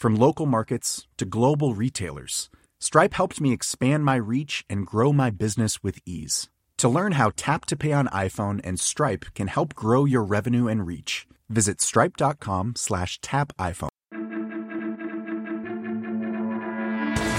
[0.00, 2.48] From local markets to global retailers,
[2.78, 6.48] Stripe helped me expand my reach and grow my business with ease.
[6.78, 10.68] To learn how Tap to Pay on iPhone and Stripe can help grow your revenue
[10.68, 13.90] and reach, visit stripe.com slash tap iPhone.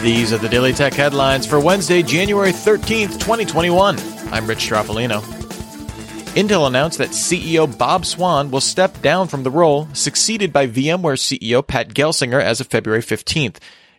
[0.03, 3.97] These are the Daily Tech headlines for Wednesday, January 13th, 2021.
[4.31, 5.40] I'm Rich Stroffolino.
[6.33, 11.19] Intel announced that CEO Bob Swan will step down from the role, succeeded by VMware
[11.19, 13.57] CEO Pat Gelsinger as of February 15th.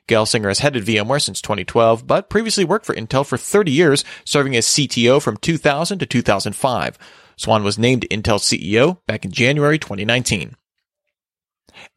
[0.08, 4.56] Gelsinger has headed VMware since 2012, but previously worked for Intel for 30 years, serving
[4.56, 6.98] as CTO from 2000 to 2005.
[7.36, 10.56] Swan was named Intel CEO back in January 2019.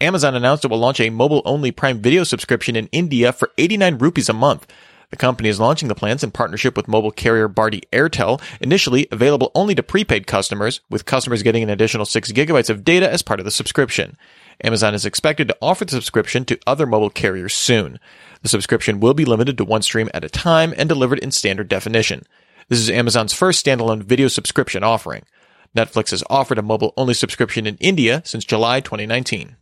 [0.01, 4.28] Amazon announced it will launch a mobile-only Prime Video subscription in India for 89 rupees
[4.28, 4.68] a month.
[5.10, 9.52] The company is launching the plans in partnership with mobile carrier Bharti Airtel, initially available
[9.56, 13.40] only to prepaid customers, with customers getting an additional 6 gigabytes of data as part
[13.40, 14.18] of the subscription.
[14.64, 18.00] Amazon is expected to offer the subscription to other mobile carriers soon.
[18.42, 21.68] The subscription will be limited to one stream at a time and delivered in standard
[21.68, 22.24] definition.
[22.70, 25.24] This is Amazon's first standalone video subscription offering.
[25.76, 29.58] Netflix has offered a mobile only subscription in India since July 2019.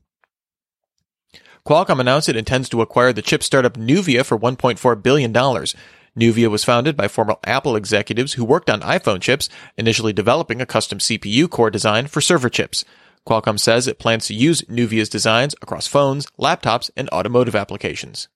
[1.66, 5.32] Qualcomm announced it intends to acquire the chip startup Nuvia for $1.4 billion.
[5.32, 9.48] Nuvia was founded by former Apple executives who worked on iPhone chips,
[9.78, 12.84] initially developing a custom CPU core design for server chips.
[13.26, 18.28] Qualcomm says it plans to use Nuvia's designs across phones, laptops, and automotive applications.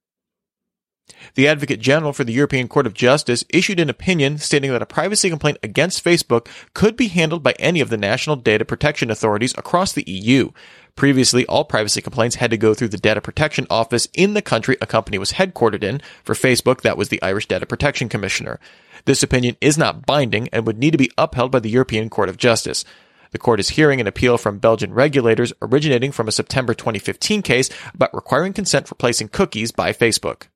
[1.35, 4.85] The Advocate General for the European Court of Justice issued an opinion stating that a
[4.85, 9.53] privacy complaint against Facebook could be handled by any of the national data protection authorities
[9.57, 10.51] across the EU.
[10.97, 14.77] Previously, all privacy complaints had to go through the data protection office in the country
[14.81, 16.01] a company was headquartered in.
[16.23, 18.59] For Facebook, that was the Irish Data Protection Commissioner.
[19.05, 22.29] This opinion is not binding and would need to be upheld by the European Court
[22.29, 22.83] of Justice.
[23.29, 27.69] The court is hearing an appeal from Belgian regulators originating from a September 2015 case
[27.93, 30.47] about requiring consent for placing cookies by Facebook.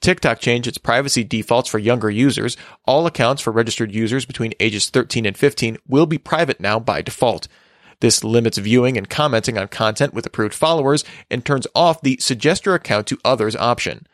[0.00, 2.56] TikTok changed its privacy defaults for younger users.
[2.84, 7.02] All accounts for registered users between ages 13 and 15 will be private now by
[7.02, 7.48] default.
[8.04, 12.66] This limits viewing and commenting on content with approved followers and turns off the suggest
[12.66, 14.06] your account to others option.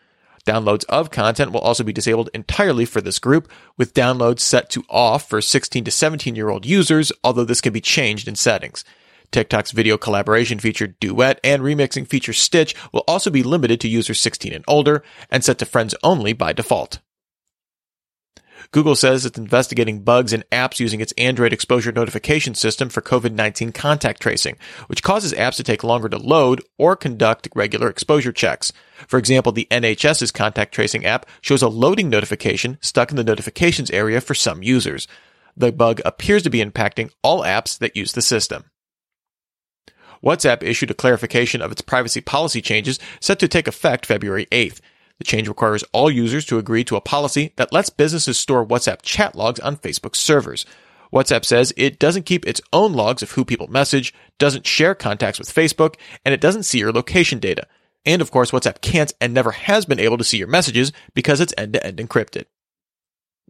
[0.46, 4.84] Downloads of content will also be disabled entirely for this group, with downloads set to
[4.88, 8.84] off for 16 to 17 year old users, although this can be changed in settings.
[9.32, 14.20] TikTok's video collaboration feature Duet and remixing feature Stitch will also be limited to users
[14.20, 15.02] 16 and older
[15.32, 17.00] and set to friends only by default.
[18.72, 23.74] Google says it's investigating bugs in apps using its Android exposure notification system for COVID-19
[23.74, 28.72] contact tracing, which causes apps to take longer to load or conduct regular exposure checks.
[29.08, 33.90] For example, the NHS's contact tracing app shows a loading notification stuck in the notifications
[33.90, 35.08] area for some users.
[35.56, 38.70] The bug appears to be impacting all apps that use the system.
[40.24, 44.80] WhatsApp issued a clarification of its privacy policy changes set to take effect February 8th.
[45.20, 49.02] The change requires all users to agree to a policy that lets businesses store WhatsApp
[49.02, 50.64] chat logs on Facebook servers.
[51.12, 55.38] WhatsApp says it doesn't keep its own logs of who people message, doesn't share contacts
[55.38, 57.66] with Facebook, and it doesn't see your location data.
[58.06, 61.38] And of course, WhatsApp can't and never has been able to see your messages because
[61.38, 62.46] it's end to end encrypted.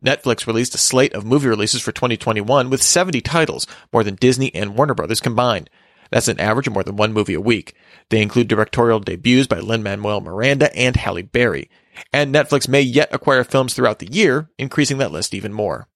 [0.04, 4.52] Netflix released a slate of movie releases for 2021 with 70 titles, more than Disney
[4.56, 5.70] and Warner Brothers combined.
[6.10, 7.74] That's an average of more than one movie a week.
[8.08, 11.70] They include directorial debuts by Lin-Manuel Miranda and Halle Berry.
[12.12, 15.88] And Netflix may yet acquire films throughout the year, increasing that list even more.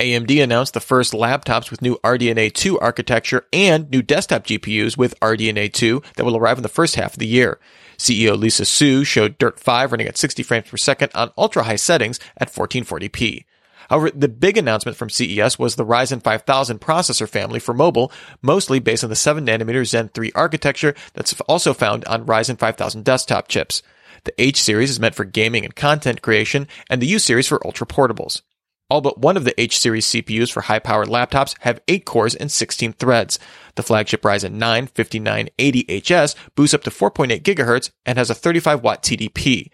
[0.00, 5.18] AMD announced the first laptops with new RDNA 2 architecture and new desktop GPUs with
[5.20, 7.60] RDNA 2 that will arrive in the first half of the year.
[7.98, 11.76] CEO Lisa Su showed Dirt 5 running at 60 frames per second on ultra high
[11.76, 13.44] settings at 1440p.
[13.90, 18.78] However, the big announcement from CES was the Ryzen 5000 processor family for mobile, mostly
[18.78, 23.48] based on the 7 nanometer Zen 3 architecture that's also found on Ryzen 5000 desktop
[23.48, 23.82] chips.
[24.22, 27.66] The H series is meant for gaming and content creation, and the U series for
[27.66, 28.42] ultra portables.
[28.88, 32.36] All but one of the H series CPUs for high powered laptops have 8 cores
[32.36, 33.40] and 16 threads.
[33.74, 39.02] The flagship Ryzen 9 5980HS boosts up to 4.8 GHz and has a 35 watt
[39.02, 39.70] TDP.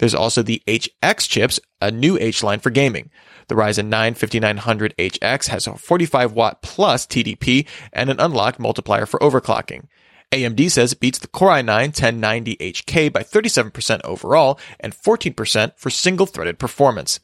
[0.00, 3.10] There's also the HX chips, a new H line for gaming.
[3.48, 9.20] The Ryzen 9 5900HX has a 45 watt plus TDP and an unlocked multiplier for
[9.20, 9.88] overclocking.
[10.32, 16.24] AMD says it beats the Core i9 1090HK by 37% overall and 14% for single
[16.24, 17.20] threaded performance.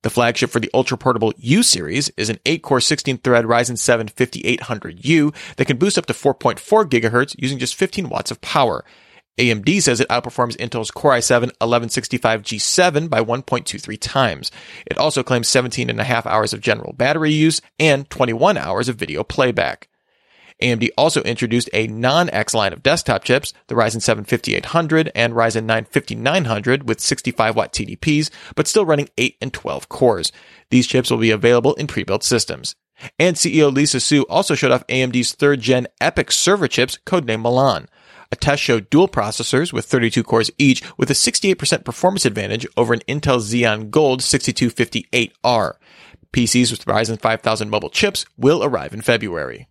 [0.00, 3.76] The flagship for the ultra portable U series is an 8 core 16 thread Ryzen
[3.76, 6.56] 7 5800U that can boost up to 4.4
[6.88, 8.82] GHz using just 15 watts of power.
[9.38, 14.50] AMD says it outperforms Intel's Core i7 1165G7 by 1.23 times.
[14.86, 18.88] It also claims 17 and a half hours of general battery use and 21 hours
[18.88, 19.88] of video playback.
[20.60, 25.64] AMD also introduced a non-X line of desktop chips, the Ryzen 7 5800 and Ryzen
[25.64, 30.32] 9 5900 with 65 watt TDPs, but still running 8 and 12 cores.
[30.70, 32.74] These chips will be available in pre-built systems.
[33.20, 37.86] And CEO Lisa Su also showed off AMD's third gen EPYC server chips, codenamed Milan.
[38.30, 42.92] A test showed dual processors with 32 cores each with a 68% performance advantage over
[42.92, 45.74] an Intel Xeon Gold 6258R.
[46.32, 49.66] PCs with Ryzen 5000 mobile chips will arrive in February.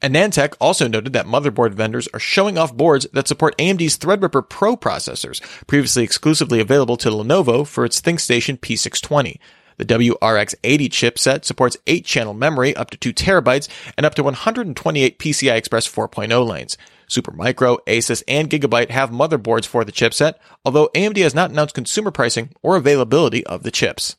[0.00, 4.76] AnandTech also noted that motherboard vendors are showing off boards that support AMD's Threadripper Pro
[4.76, 9.38] processors, previously exclusively available to Lenovo for its ThinkStation P620.
[9.76, 15.56] The WRX80 chipset supports 8-channel memory up to 2 terabytes and up to 128 PCI
[15.56, 16.76] Express 4.0 lanes.
[17.08, 20.34] Supermicro, Asus, and Gigabyte have motherboards for the chipset,
[20.64, 24.16] although AMD has not announced consumer pricing or availability of the chips.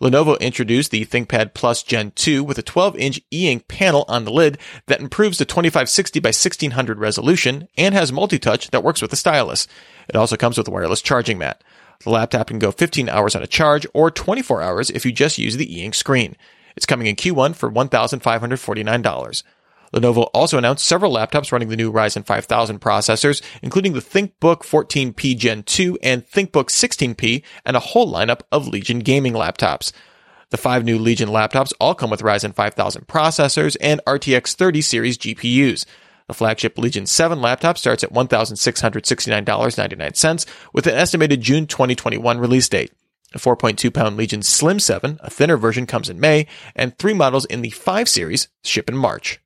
[0.00, 4.58] Lenovo introduced the ThinkPad Plus Gen 2 with a 12-inch e-ink panel on the lid
[4.86, 9.68] that improves the 2560 by 1600 resolution and has multi-touch that works with the stylus.
[10.08, 11.62] It also comes with a wireless charging mat.
[12.02, 15.38] The laptop can go 15 hours on a charge or 24 hours if you just
[15.38, 16.36] use the e-ink screen.
[16.76, 19.42] It's coming in Q1 for $1,549.
[19.94, 25.38] Lenovo also announced several laptops running the new Ryzen 5000 processors, including the ThinkBook 14P
[25.38, 29.92] Gen 2 and ThinkBook 16P, and a whole lineup of Legion gaming laptops.
[30.50, 35.16] The five new Legion laptops all come with Ryzen 5000 processors and RTX 30 series
[35.16, 35.84] GPUs.
[36.26, 42.92] The flagship Legion 7 laptop starts at $1,669.99 with an estimated June 2021 release date.
[43.34, 47.44] A 4.2 pound Legion Slim 7, a thinner version, comes in May, and three models
[47.46, 49.40] in the 5 series ship in March.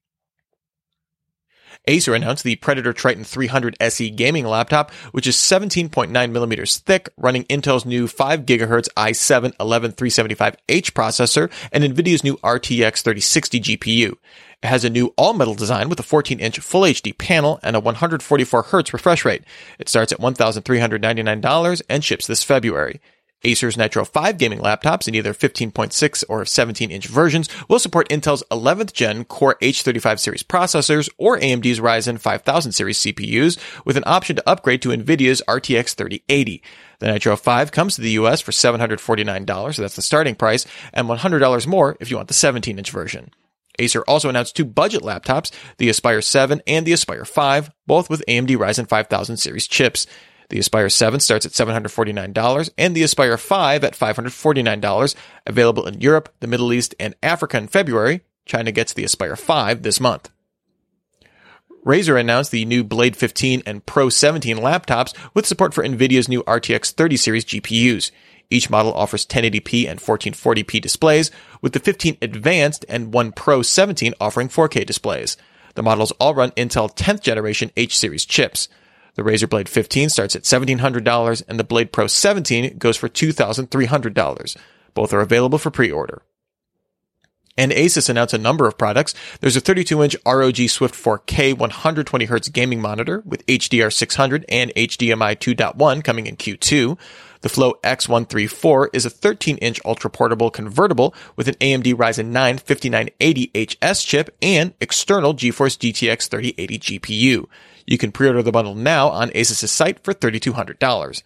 [1.88, 7.44] Acer announced the Predator Triton 300 SE gaming laptop, which is 17.9 millimeters thick, running
[7.44, 14.12] Intel's new 5 GHz i7 11375H processor and NVIDIA's new RTX 3060 GPU.
[14.62, 18.64] It has a new all-metal design with a 14-inch Full HD panel and a 144
[18.64, 19.44] Hz refresh rate.
[19.78, 23.00] It starts at $1,399 and ships this February.
[23.44, 28.42] Acer's Nitro 5 gaming laptops in either 15.6 or 17 inch versions will support Intel's
[28.50, 34.36] 11th gen Core H35 series processors or AMD's Ryzen 5000 series CPUs with an option
[34.36, 36.62] to upgrade to NVIDIA's RTX 3080.
[36.98, 41.08] The Nitro 5 comes to the US for $749, so that's the starting price, and
[41.08, 43.30] $100 more if you want the 17 inch version.
[43.78, 48.24] Acer also announced two budget laptops, the Aspire 7 and the Aspire 5, both with
[48.26, 50.08] AMD Ryzen 5000 series chips.
[50.50, 55.14] The Aspire 7 starts at $749 and the Aspire 5 at $549,
[55.46, 58.22] available in Europe, the Middle East, and Africa in February.
[58.46, 60.30] China gets the Aspire 5 this month.
[61.84, 66.42] Razer announced the new Blade 15 and Pro 17 laptops with support for NVIDIA's new
[66.44, 68.10] RTX 30 series GPUs.
[68.50, 74.14] Each model offers 1080p and 1440p displays, with the 15 Advanced and one Pro 17
[74.20, 75.36] offering 4K displays.
[75.74, 78.68] The models all run Intel 10th generation H series chips.
[79.18, 84.56] The Razer Blade 15 starts at $1,700 and the Blade Pro 17 goes for $2,300.
[84.94, 86.22] Both are available for pre-order.
[87.56, 89.16] And Asus announced a number of products.
[89.40, 96.04] There's a 32-inch ROG Swift 4K 120Hz gaming monitor with HDR 600 and HDMI 2.1
[96.04, 96.96] coming in Q2.
[97.40, 104.36] The Flow X134 is a 13-inch ultra-portable convertible with an AMD Ryzen 9 5980HS chip
[104.42, 107.46] and external GeForce GTX 3080 GPU.
[107.86, 111.22] You can pre-order the bundle now on Asus's site for $3,200.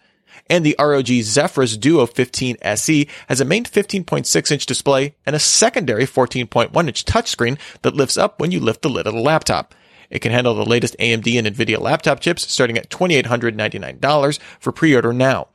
[0.49, 5.39] And the ROG Zephyrus Duo 15 SE has a main 15.6 inch display and a
[5.39, 9.73] secondary 14.1 inch touchscreen that lifts up when you lift the lid of the laptop.
[10.11, 15.11] It can handle the latest AMD and NVIDIA laptop chips starting at $2,899 for pre-order
[15.11, 15.47] now.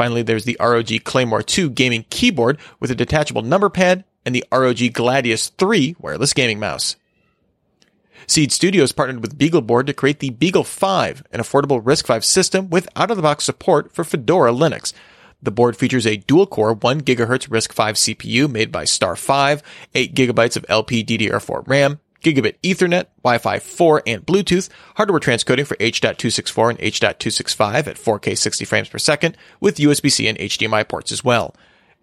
[0.00, 4.42] Finally, there's the ROG Claymore 2 gaming keyboard with a detachable number pad and the
[4.50, 6.96] ROG Gladius 3 wireless gaming mouse.
[8.26, 13.44] Seeed Studios partnered with BeagleBoard to create the BeagleV, an affordable RISC-V system with out-of-the-box
[13.44, 14.94] support for Fedora Linux.
[15.42, 19.60] The board features a dual-core 1 GHz RISC-V CPU made by StarFive,
[19.94, 26.70] 8 GB of LPDDR4 RAM, gigabit Ethernet, Wi-Fi 4, and Bluetooth, hardware transcoding for H.264
[26.70, 31.54] and H.265 at 4K 60 frames per second, with USB-C and HDMI ports as well.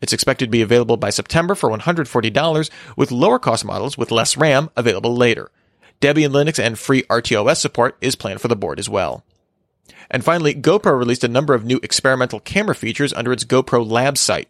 [0.01, 4.37] It's expected to be available by September for $140, with lower cost models with less
[4.37, 5.49] RAM available later.
[6.01, 9.23] Debian Linux and FreeRTOS support is planned for the board as well.
[10.09, 14.17] And finally, GoPro released a number of new experimental camera features under its GoPro Lab
[14.17, 14.49] site.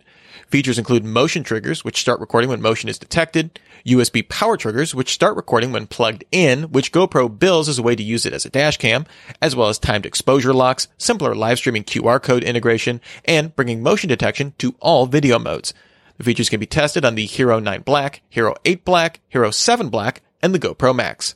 [0.49, 5.13] Features include motion triggers, which start recording when motion is detected, USB power triggers, which
[5.13, 8.45] start recording when plugged in, which GoPro bills as a way to use it as
[8.45, 9.05] a dash cam,
[9.41, 14.07] as well as timed exposure locks, simpler live streaming QR code integration, and bringing motion
[14.07, 15.73] detection to all video modes.
[16.17, 19.89] The features can be tested on the Hero 9 Black, Hero 8 Black, Hero 7
[19.89, 21.35] Black, and the GoPro Max.